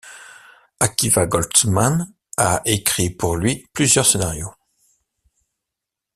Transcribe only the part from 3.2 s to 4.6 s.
lui plusieurs scénarios.